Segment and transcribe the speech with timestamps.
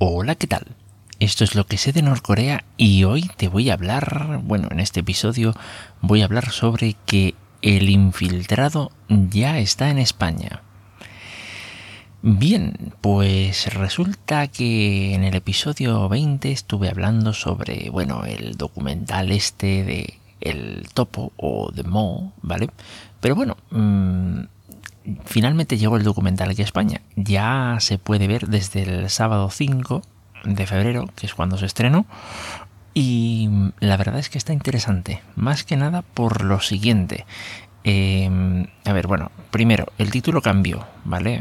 [0.00, 0.64] Hola, ¿qué tal?
[1.18, 4.78] Esto es lo que sé de Norcorea y hoy te voy a hablar, bueno, en
[4.78, 5.54] este episodio
[6.00, 10.62] voy a hablar sobre que el infiltrado ya está en España.
[12.22, 19.82] Bien, pues resulta que en el episodio 20 estuve hablando sobre, bueno, el documental este
[19.82, 22.70] de El Topo o de Mo, ¿vale?
[23.20, 24.42] Pero bueno, mmm,
[25.24, 27.00] finalmente llegó el documental aquí a España.
[27.16, 30.02] Ya se puede ver desde el sábado 5
[30.44, 32.06] de febrero, que es cuando se estrenó.
[32.94, 33.48] Y
[33.80, 37.26] la verdad es que está interesante, más que nada por lo siguiente.
[37.84, 41.40] Eh, a ver, bueno, primero, el título cambió, ¿vale?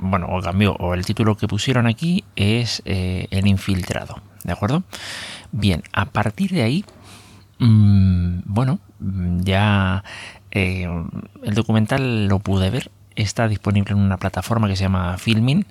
[0.00, 4.82] Bueno, o cambió, o el título que pusieron aquí es eh, El infiltrado, ¿de acuerdo?
[5.52, 6.84] Bien, a partir de ahí,
[7.58, 10.02] mmm, bueno, ya
[10.50, 10.88] eh,
[11.42, 12.90] el documental lo pude ver
[13.22, 15.66] está disponible en una plataforma que se llama Filmin,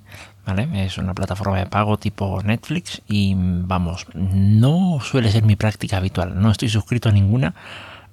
[0.45, 0.67] ¿vale?
[0.85, 6.39] Es una plataforma de pago tipo Netflix y vamos, no suele ser mi práctica habitual,
[6.39, 7.55] no estoy suscrito a ninguna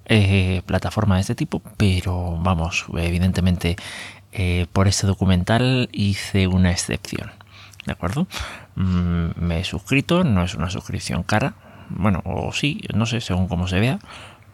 [0.05, 3.75] eh, plataforma de este tipo, pero vamos, evidentemente
[4.31, 7.31] eh, por este documental hice una excepción,
[7.85, 8.27] ¿de acuerdo?
[8.75, 11.55] Mm, me he suscrito, no es una suscripción cara,
[11.89, 13.99] bueno, o sí, no sé, según cómo se vea,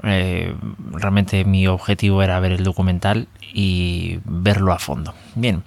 [0.04, 0.56] eh,
[0.92, 5.14] realmente mi objetivo era ver el documental y verlo a fondo.
[5.36, 5.64] Bien,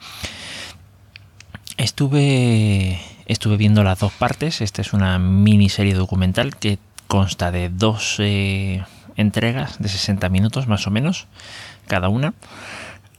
[1.76, 4.60] estuve, estuve viendo las dos partes.
[4.60, 8.20] Esta es una miniserie documental que consta de dos
[9.16, 11.26] entregas de 60 minutos más o menos
[11.86, 12.34] cada una.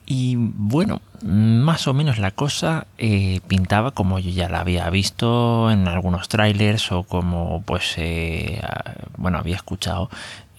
[0.05, 5.71] Y bueno, más o menos la cosa eh, pintaba como yo ya la había visto
[5.71, 8.61] en algunos trailers o como pues eh,
[9.17, 10.09] bueno había escuchado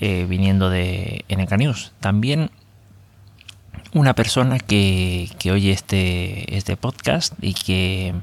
[0.00, 1.92] eh, viniendo de NK News.
[2.00, 2.50] También
[3.92, 8.14] una persona que, que, oye este, este podcast y que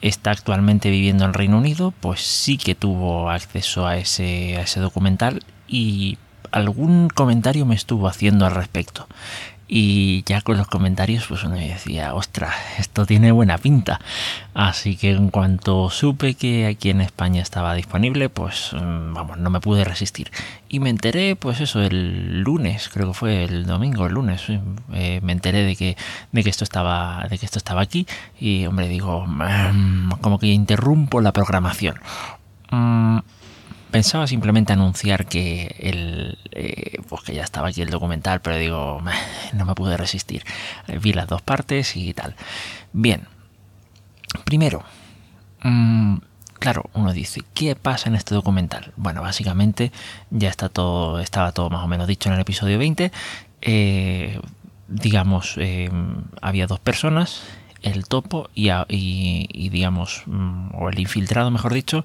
[0.00, 4.80] está actualmente viviendo en Reino Unido, pues sí que tuvo acceso a ese, a ese
[4.80, 6.18] documental y
[6.52, 9.08] algún comentario me estuvo haciendo al respecto.
[9.66, 14.00] Y ya con los comentarios, pues uno decía, ostras, esto tiene buena pinta.
[14.52, 19.48] Así que en cuanto supe que aquí en España estaba disponible, pues mm, vamos, no
[19.50, 20.30] me pude resistir.
[20.68, 24.44] Y me enteré, pues eso, el lunes, creo que fue el domingo, el lunes,
[24.92, 25.96] eh, me enteré de que,
[26.32, 28.06] de que esto estaba, de que esto estaba aquí.
[28.38, 31.96] Y hombre, digo, mmm, como que interrumpo la programación.
[32.70, 33.18] Mm,
[33.94, 39.00] pensaba simplemente anunciar que el eh, pues que ya estaba aquí el documental pero digo
[39.52, 40.42] no me pude resistir.
[41.00, 42.34] Vi las dos partes y tal
[42.92, 43.28] bien
[44.44, 44.82] primero
[45.62, 46.16] mmm,
[46.58, 49.92] claro uno dice qué pasa en este documental bueno básicamente
[50.30, 53.12] ya está todo estaba todo más o menos dicho en el episodio 20
[53.60, 54.40] eh,
[54.88, 55.88] digamos eh,
[56.42, 57.44] había dos personas
[57.84, 62.04] el topo y, digamos, mm, o el infiltrado, mejor dicho,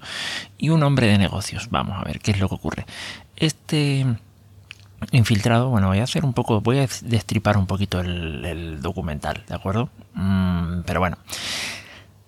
[0.57, 1.69] y un hombre de negocios.
[1.72, 2.85] Vamos a ver qué es lo que ocurre.
[3.38, 4.06] Este
[5.12, 9.44] infiltrado, bueno, voy a hacer un poco, voy a destripar un poquito el, el documental,
[9.47, 9.90] ¿de acuerdo?
[10.13, 11.17] Mm, pero bueno.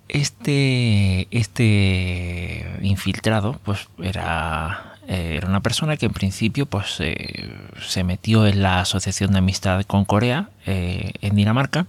[0.08, 8.04] Este, este infiltrado, pues era, eh, era una persona que en principio pues eh, se
[8.04, 11.88] metió en la asociación de amistad con Corea eh, en Dinamarca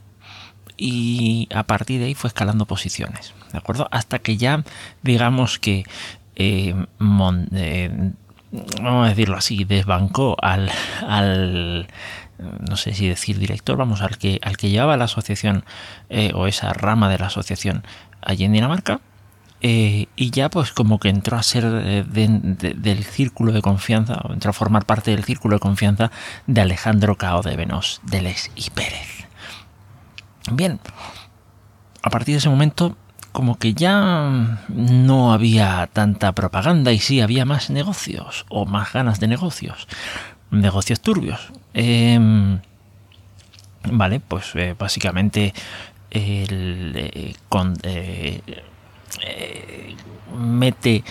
[0.85, 3.87] y a partir de ahí fue escalando posiciones, ¿de acuerdo?
[3.93, 4.65] Hasta que ya,
[5.03, 5.85] digamos que,
[6.35, 6.75] eh,
[7.53, 8.11] eh,
[8.83, 10.73] vamos a decirlo así, desbancó al,
[12.69, 15.65] no sé si decir director, vamos, al que, al que llevaba la asociación
[16.11, 17.85] eh, o esa rama de la asociación
[18.21, 19.01] allí en Dinamarca.
[19.65, 24.33] Y ya pues como que entró a ser de, de, del círculo de confianza, o
[24.33, 26.11] entró a formar parte del círculo de confianza
[26.49, 29.22] de Alejandro Cao de Venos, de y Pérez.
[30.51, 30.81] Bien,
[32.03, 32.97] a partir de ese momento
[33.33, 39.21] como que ya no había tanta propaganda y sí había más negocios o más ganas
[39.21, 39.89] de negocios,
[40.51, 41.53] negocios turbios.
[41.73, 42.19] Eh,
[43.91, 45.55] vale, pues eh, básicamente
[46.11, 48.43] el, eh, con, eh,
[50.37, 51.05] mete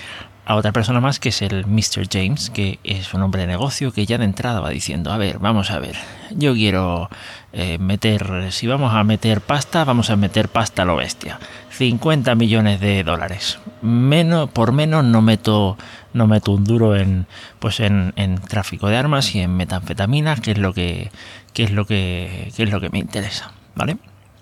[0.45, 2.07] a otra persona más que es el Mr.
[2.11, 5.39] James, que es un hombre de negocio que ya de entrada va diciendo, a ver,
[5.39, 5.95] vamos a ver,
[6.31, 7.09] yo quiero
[7.53, 11.39] eh, meter, si vamos a meter pasta, vamos a meter pasta a lo bestia.
[11.69, 13.59] 50 millones de dólares.
[13.81, 15.77] Menos, por menos no meto,
[16.13, 17.27] no meto un duro en,
[17.59, 21.11] pues en, en tráfico de armas y en metanfetamina, que es lo que,
[21.53, 23.97] que es lo que, que es lo que me interesa, ¿vale?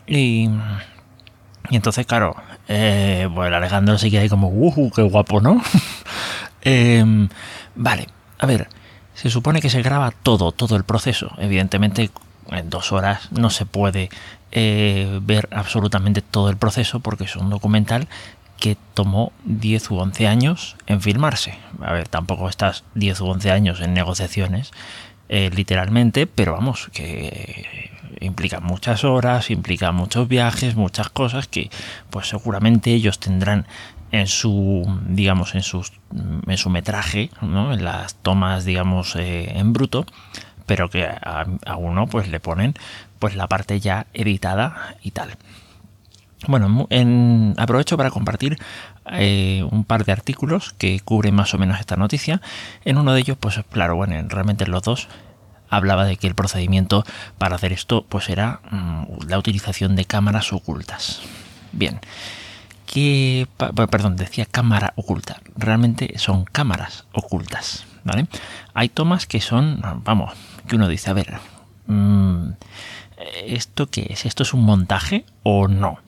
[0.08, 0.50] Y
[1.70, 2.36] y entonces, claro,
[2.68, 5.62] eh, pues Alejandro se ahí como, ¡uh, qué guapo, ¿no?
[6.62, 7.28] eh,
[7.76, 8.08] vale,
[8.40, 8.68] a ver,
[9.14, 11.32] se supone que se graba todo, todo el proceso.
[11.38, 12.10] Evidentemente,
[12.52, 14.10] en dos horas no se puede
[14.52, 18.08] eh, ver absolutamente todo el proceso porque es un documental
[18.60, 21.58] que tomó 10 u 11 años en filmarse.
[21.82, 24.72] A ver, tampoco estás 10 u 11 años en negociaciones,
[25.30, 31.70] eh, literalmente, pero vamos, que implica muchas horas, implica muchos viajes, muchas cosas que
[32.10, 33.66] pues seguramente ellos tendrán
[34.12, 35.94] en su digamos en sus
[36.48, 37.74] en su metraje ¿no?
[37.74, 40.06] en las tomas digamos eh, en bruto
[40.66, 41.46] pero que a,
[41.78, 42.74] uno pues le ponen
[43.20, 45.38] pues la parte ya editada y tal
[46.48, 48.58] bueno, en, aprovecho para compartir
[49.12, 52.42] eh, un par de artículos que cubren más o menos esta noticia.
[52.86, 55.08] En uno de ellos, pues claro, bueno, realmente en los dos
[55.70, 57.04] hablaba de que el procedimiento
[57.38, 61.22] para hacer esto pues era mm, la utilización de cámaras ocultas.
[61.72, 62.00] Bien,
[62.86, 65.42] que perdón, decía cámara oculta.
[65.56, 68.28] Realmente son cámaras ocultas, ¿vale?
[68.74, 70.34] Hay tomas que son, vamos,
[70.68, 71.38] que uno dice, a ver,
[71.86, 72.50] mm,
[73.46, 74.26] ¿esto qué es?
[74.26, 76.00] ¿Esto es un montaje o no?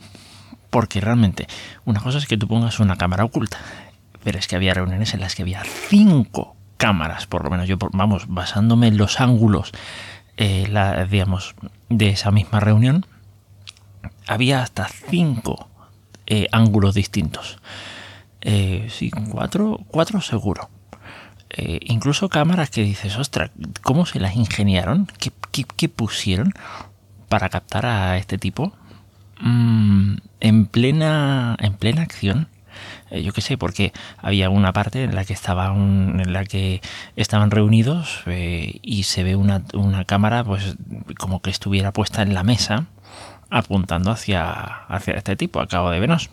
[0.71, 1.47] Porque realmente,
[1.85, 3.59] una cosa es que tú pongas una cámara oculta,
[4.23, 7.77] pero es que había reuniones en las que había cinco cámaras, por lo menos yo,
[7.91, 9.71] vamos, basándome en los ángulos,
[10.37, 10.67] eh,
[11.11, 11.53] digamos,
[11.89, 13.05] de esa misma reunión,
[14.25, 15.69] había hasta cinco
[16.25, 17.59] eh, ángulos distintos.
[18.41, 20.71] Eh, sí, cuatro, cuatro seguro.
[21.81, 23.51] incluso cámaras que dices, ostras,
[23.83, 25.07] ¿cómo se las ingeniaron?
[25.19, 26.53] ¿Qué, qué, pusieron
[27.29, 28.73] para captar a este tipo?
[29.41, 32.47] Mm, en plena en plena acción
[33.09, 36.79] eh, yo qué sé porque había una parte en la que estaban en la que
[37.15, 40.75] estaban reunidos eh, y se ve una, una, cámara pues
[41.17, 42.85] como que estuviera puesta en la mesa
[43.49, 46.29] apuntando hacia hacia este tipo a cabo de Venos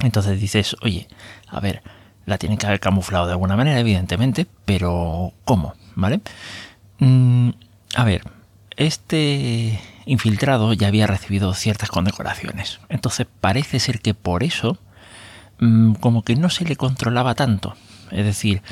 [0.00, 1.08] entonces dices oye
[1.48, 1.82] a ver
[2.24, 6.20] la tienen que haber camuflado de alguna manera evidentemente pero cómo vale
[7.00, 7.50] mm,
[7.96, 8.22] a ver
[8.78, 12.80] este infiltrado ya había recibido ciertas condecoraciones.
[12.88, 14.78] Entonces parece ser que por eso
[15.58, 17.76] mm, como que no se le controlaba tanto.
[18.10, 18.62] Es decir,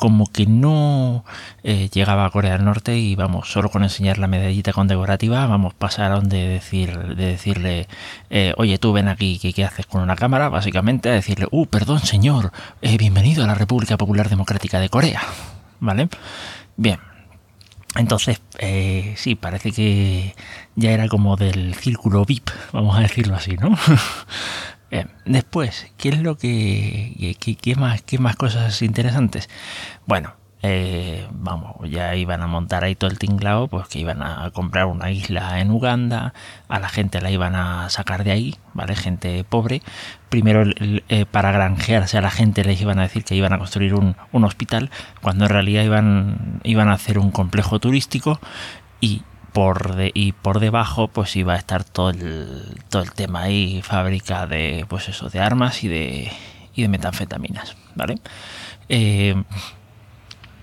[0.00, 1.26] como que no
[1.62, 5.74] eh, llegaba a Corea del Norte y vamos, solo con enseñar la medallita condecorativa, vamos,
[5.74, 7.86] pasaron de decir, de decirle,
[8.30, 10.48] eh, oye, tú ven aquí, ¿qué, haces con una cámara?
[10.48, 12.50] Básicamente a decirle, uh, perdón señor,
[12.80, 15.20] eh, bienvenido a la República Popular Democrática de Corea.
[15.80, 16.08] ¿Vale?
[16.78, 16.98] Bien,
[17.96, 20.34] entonces, eh, sí, parece que
[20.76, 23.76] ya era como del círculo VIP, vamos a decirlo así, ¿no?
[25.24, 29.48] después, ¿qué es lo que, qué, más, qué más cosas interesantes?
[30.06, 34.50] Bueno, eh, vamos, ya iban a montar ahí todo el tinglao, pues que iban a
[34.50, 36.34] comprar una isla en Uganda,
[36.68, 38.94] a la gente la iban a sacar de ahí, ¿vale?
[38.94, 39.80] Gente pobre.
[40.28, 40.64] Primero,
[41.08, 44.16] eh, para granjearse a la gente les iban a decir que iban a construir un,
[44.44, 44.90] hospital,
[45.22, 48.38] cuando en realidad iban, iban a hacer un complejo turístico
[49.00, 49.22] y
[49.52, 53.80] por de, y por debajo pues iba a estar todo el, todo el tema ahí,
[53.82, 56.32] fábrica de pues eso, de armas y de,
[56.74, 58.16] y de metanfetaminas, ¿vale?
[58.88, 59.34] Eh,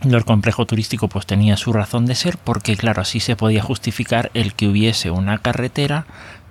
[0.02, 4.32] el complejo turístico pues tenía su razón de ser porque claro así se podía justificar
[4.34, 6.06] el que hubiese una carretera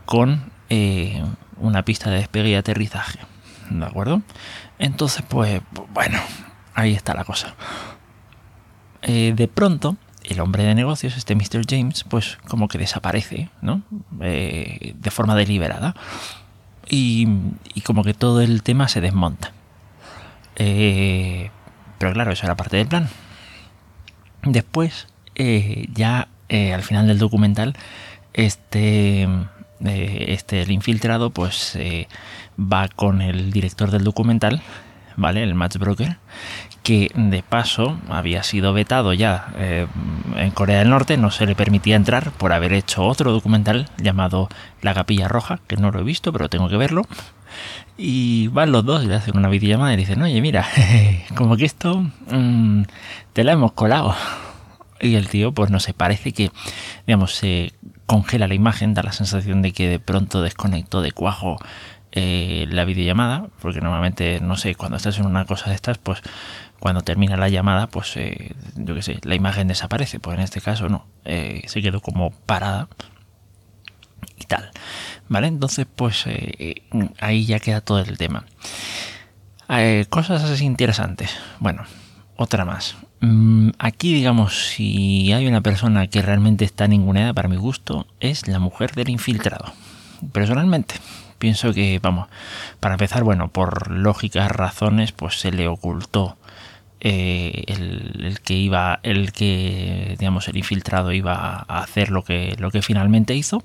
[0.05, 1.23] con eh,
[1.59, 3.21] una pista de despegue y aterrizaje
[3.71, 4.23] de acuerdo
[4.79, 5.61] entonces pues
[5.93, 6.19] bueno
[6.75, 7.55] ahí está la cosa.
[9.03, 11.65] Eh, de pronto el hombre de negocios este Mr.
[11.69, 13.83] James pues como que desaparece no
[14.21, 15.95] eh, de forma deliberada.
[16.89, 17.27] Y,
[17.75, 19.51] y, como que todo el tema se desmonta.
[20.55, 21.50] Pero
[22.12, 23.09] claro eso era parte del plan
[24.43, 27.75] Después, eh, ya eh, al final del documental,
[28.33, 29.23] este,
[29.85, 31.76] eh, este el infiltrado, pues
[32.59, 34.62] va con el director del documental,
[35.16, 35.43] ¿vale?
[35.43, 36.19] El matchbroker,
[36.83, 39.49] que de paso había sido vetado ya
[40.37, 44.49] en Corea del Norte, no se le permitía entrar por haber hecho otro documental llamado
[44.83, 47.02] La Capilla Roja, que no lo he visto, pero tengo que verlo.
[47.97, 50.67] Y van los dos y le hacen una videollamada y dicen, oye, mira,
[51.35, 52.83] como que esto mm,
[53.33, 54.15] te la hemos colado.
[55.01, 56.51] Y el tío, pues no sé, parece que,
[57.07, 57.73] digamos, se
[58.07, 61.59] congela la imagen, da la sensación de que de pronto desconectó de cuajo
[62.13, 66.23] eh, la videollamada, porque normalmente, no sé, cuando estás en una cosa de estas, pues
[66.79, 70.61] cuando termina la llamada, pues eh, yo qué sé, la imagen desaparece, pues en este
[70.61, 72.89] caso no, eh, se quedó como parada
[74.39, 74.71] y tal.
[75.28, 75.49] ¿Vale?
[75.49, 76.83] Entonces, pues eh,
[77.21, 78.45] ahí ya queda todo el tema.
[79.68, 81.30] Eh, cosas así interesantes.
[81.59, 81.85] Bueno,
[82.37, 82.97] otra más.
[83.21, 88.47] Mm, aquí, digamos, si hay una persona que realmente está ninguneada para mi gusto, es
[88.47, 89.73] la mujer del infiltrado.
[90.33, 90.95] Personalmente,
[91.38, 92.28] pienso que, vamos,
[92.80, 96.37] para empezar, bueno, por lógicas razones, pues se le ocultó
[97.00, 102.54] eh, el, el, que iba, el que, digamos, el infiltrado iba a hacer lo que,
[102.59, 103.62] lo que finalmente hizo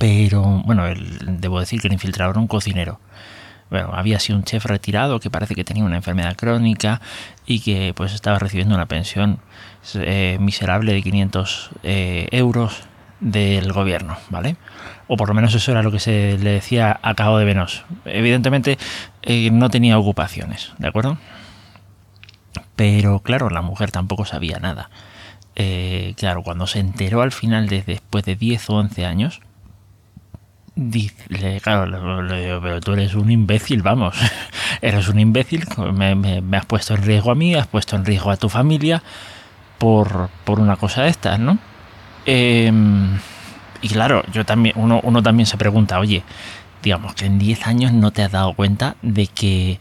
[0.00, 0.84] pero bueno,
[1.26, 3.00] debo decir que el infiltrador era un cocinero.
[3.68, 7.02] bueno, había sido un chef retirado que parece que tenía una enfermedad crónica
[7.44, 9.40] y que pues estaba recibiendo una pensión
[9.96, 12.80] eh, miserable de 500 eh, euros
[13.20, 14.56] del gobierno, ¿vale?
[15.06, 17.84] O por lo menos eso era lo que se le decía a Cabo de Venos.
[18.06, 18.78] Evidentemente
[19.20, 21.18] eh, no tenía ocupaciones, ¿de acuerdo?
[22.74, 24.88] Pero claro, la mujer tampoco sabía nada.
[26.16, 29.42] claro, cuando se enteró al final, de, después de 10 o 11 años,
[30.82, 32.26] Dice, claro,
[32.62, 34.16] pero tú eres un imbécil, vamos,
[34.80, 38.38] eres un imbécil, me, has puesto en riesgo a mí, has puesto en riesgo a
[38.38, 39.02] tu familia
[39.76, 41.58] por, una cosa de estas, ¿no?
[42.24, 43.18] Em,
[43.82, 46.22] y claro, yo también, uno, uno también se pregunta, oye,
[46.82, 49.80] digamos que en 10 años no te has dado cuenta de que,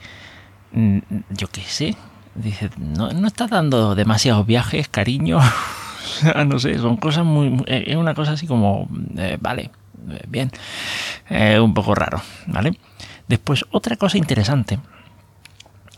[0.74, 0.98] mm,
[1.29, 1.96] yo qué sé,
[2.36, 5.39] dice, no, no estás dando demasiados viajes, cariño,
[6.46, 9.78] no sé, son cosas muy, es una cosa así como, eh, vale, eh,
[10.27, 10.51] bien,
[11.29, 12.77] eh, un poco raro, ¿vale?
[13.27, 14.79] Después, otra cosa interesante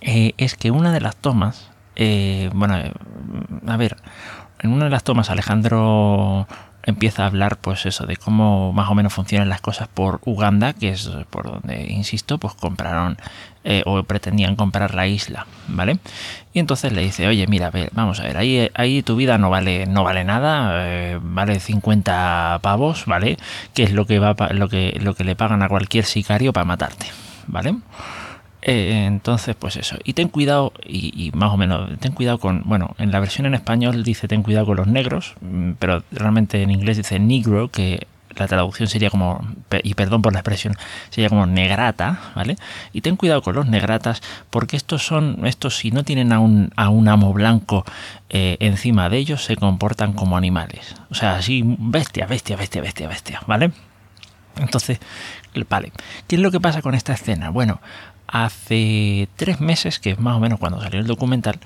[0.01, 1.69] eh, es que una de las tomas,
[2.53, 2.75] bueno,
[3.67, 3.95] a ver,
[4.59, 6.47] en una de las tomas Alejandro
[6.83, 10.73] empieza a hablar pues eso de cómo más o menos funcionan las cosas por Uganda
[10.73, 13.17] que es por donde insisto pues compraron
[13.63, 15.99] eh, o pretendían comprar la isla vale
[16.53, 18.37] y entonces le dice oye mira vamos a ver
[18.73, 23.37] ahí tu vida no vale no vale nada eh, vale 50 pavos vale
[23.73, 26.65] que es lo que va lo que lo que le pagan a cualquier sicario para
[26.65, 27.07] matarte
[27.47, 27.75] vale
[28.61, 29.97] eh, entonces, pues eso.
[30.03, 32.63] Y ten cuidado, y, más o menos, ten cuidado con.
[32.65, 36.61] Bueno, en la versión en español dice ten cuidado con los negros, mm, pero realmente
[36.61, 39.45] en inglés dice negro, que la traducción sería como,
[39.83, 40.75] y perdón por la expresión,
[41.09, 42.57] sería como negrata, ¿vale?
[42.93, 46.71] Y ten cuidado con los negratas, porque estos son, estos si no tienen a un,
[46.75, 47.85] a un amo blanco
[48.29, 50.95] eh, encima de ellos, se comportan como animales.
[51.09, 53.71] O sea, así, bestia, bestia, bestia, bestia, bestia, ¿vale?
[54.57, 54.99] Entonces,
[55.69, 55.91] vale,
[56.27, 57.49] ¿qué es lo que pasa con esta escena?
[57.49, 57.79] Bueno,
[58.27, 61.59] hace tres meses, que es más o menos cuando salió el documental,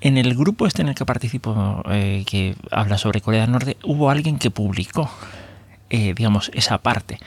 [0.00, 3.76] en el grupo este en el que participo, eh, que habla sobre Corea del Norte,
[3.82, 5.10] hubo alguien que publicó,
[5.90, 7.18] eh, digamos, esa parte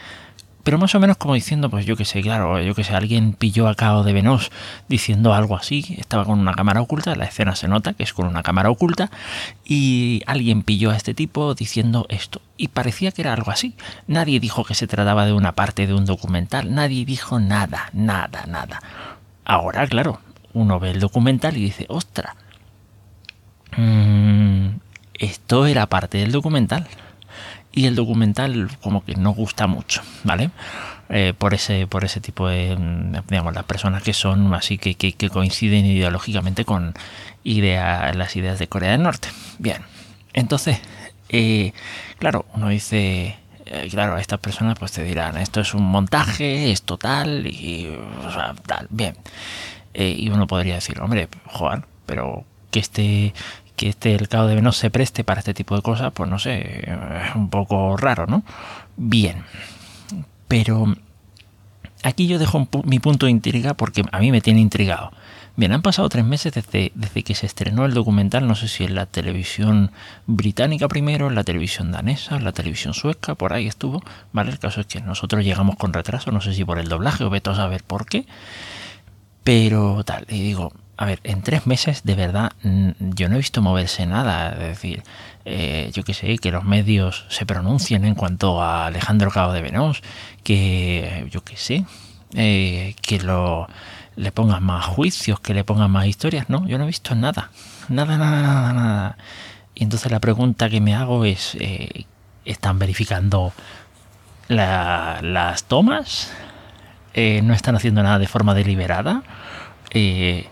[0.63, 3.34] pero más o menos como diciendo, pues yo que sé, claro, yo que sé, alguien
[3.34, 4.51] pilló a Cao de Venos
[4.88, 8.28] diciendo algo así, estaba con una cámara oculta, la escena se nota que es con
[8.28, 9.10] una cámara oculta,
[9.66, 12.42] y alguien pilló a este tipo diciendo esto.
[12.56, 13.75] Y parecía que era algo así.
[14.06, 18.46] Nadie dijo que se trataba de una parte de un documental, nadie dijo nada, nada,
[18.48, 18.82] nada.
[19.46, 20.20] Ahora, claro,
[20.54, 22.36] uno ve el documental y dice, ostra,
[23.75, 24.68] mm,
[25.16, 26.88] esto era parte del documental
[27.79, 30.51] y el documental como que no gusta mucho, ¿vale?
[31.07, 32.77] Eh, por ese por ese tipo de
[33.29, 36.93] digamos las personas que son así que, que, coinciden ideológicamente con
[37.45, 39.29] idea, las ideas de Corea del Norte.
[39.59, 39.77] Bien,
[40.33, 40.79] entonces,
[41.29, 41.71] eh,
[42.17, 46.74] claro, uno dice, eh, claro, a estas personas pues te dirán, esto es un montaje,
[46.74, 47.98] es total y
[48.67, 49.15] tal, bien.
[49.93, 53.33] y uno podría decir, hombre, Juan, pero que este
[53.79, 56.38] que este el cabo de Venus se preste para este tipo de cosas, pues no
[56.38, 58.43] sé, es un poco raro, ¿no?
[58.98, 59.43] Bien,
[60.50, 60.93] pero
[62.03, 65.13] aquí yo dejo mi punto de intriga porque a mí me tiene intrigado.
[65.55, 68.83] Bien, han pasado tres meses desde, desde que se estrenó el documental, no sé si
[68.83, 69.91] en la televisión
[70.27, 74.51] británica primero, en la televisión danesa, en la televisión sueca, por ahí estuvo, ¿vale?
[74.51, 77.29] El caso es que nosotros llegamos con retraso, no sé si por el doblaje o
[77.29, 78.25] veto a saber por qué,
[79.45, 83.62] pero tal, y digo, a ver, en tres meses de verdad yo no he visto
[83.62, 84.50] moverse nada.
[84.51, 85.01] Es decir,
[85.46, 89.62] eh, yo que sé, que los medios se pronuncien en cuanto a Alejandro Cabo de
[89.62, 90.01] Venós,
[90.44, 91.86] que yo que sé,
[92.36, 93.18] eh, que
[94.18, 96.50] le pongan más juicios, que le pongan más historias.
[96.50, 97.50] No, yo no he visto nada.
[97.88, 99.18] Nada, nada, nada, nada.
[99.75, 102.08] Y entonces la pregunta que me hago es, eh,
[102.44, 103.53] ¿están verificando
[104.50, 106.34] las tomas?
[107.15, 109.24] ¿No están haciendo nada de forma deliberada?
[109.91, 110.48] Eh,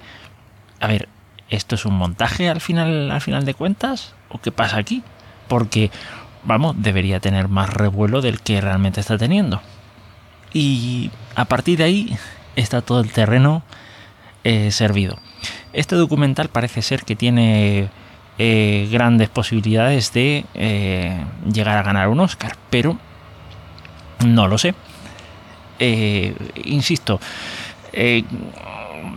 [0.80, 1.08] a ver,
[1.50, 4.14] ¿esto es un montaje al final, al final de cuentas?
[4.30, 5.04] ¿O qué pasa aquí?
[5.48, 5.92] Porque,
[6.44, 9.62] vamos, debería tener más revuelo del que realmente está teniendo.
[10.54, 12.18] Y a partir de ahí
[12.56, 13.64] está todo el terreno
[14.44, 15.18] eh, servido.
[15.74, 17.90] Este documental parece ser que tiene
[18.38, 22.98] eh, grandes posibilidades de eh, llegar a ganar un Oscar, pero
[24.26, 24.74] no lo sé.
[26.66, 27.20] insisto,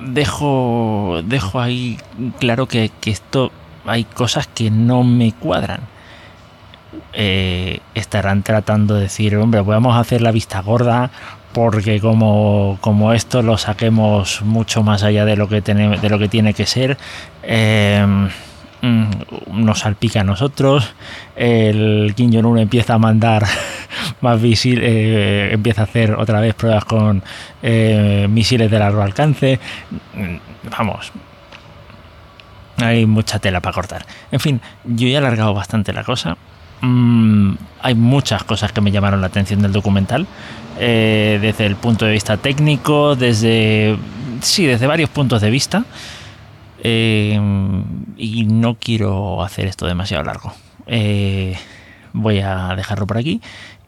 [0.06, 1.98] dejo, dejo ahí
[2.38, 3.52] claro que, esto
[3.86, 5.80] hay cosas que no me cuadran.
[7.12, 11.10] Eh, estarán tratando de decir, hombre, vamos a hacer la vista gorda
[11.52, 16.18] porque como, como esto lo saquemos mucho más allá de lo que, tiene, de lo
[16.18, 16.96] que tiene que ser,
[17.42, 18.06] eh,
[18.82, 19.10] mm,
[19.52, 20.94] nos salpica a nosotros,
[21.36, 23.44] el Kim Jong-un empieza a mandar
[24.20, 27.22] más visible, eh, empieza a hacer otra vez pruebas con
[27.62, 29.58] eh, misiles de largo alcance.
[30.14, 30.36] Mm,
[30.70, 31.12] vamos,
[32.78, 34.06] hay mucha tela para cortar.
[34.30, 36.36] En fin, yo he alargado bastante la cosa.
[36.80, 40.26] Mm, hay muchas cosas que me llamaron la atención del documental,
[40.78, 43.98] eh, desde el punto de vista técnico, desde
[44.40, 45.84] sí, desde varios puntos de vista.
[46.82, 50.54] y no quiero hacer esto demasiado largo.
[52.12, 53.40] voy a dejarlo por aquí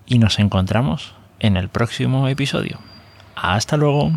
[0.07, 2.79] y nos encontramos en el próximo episodio.
[3.35, 4.13] Hasta luego.